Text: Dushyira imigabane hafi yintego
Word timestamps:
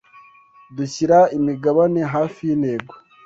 Dushyira 0.75 1.19
imigabane 1.37 2.01
hafi 2.13 2.39
yintego 2.47 2.93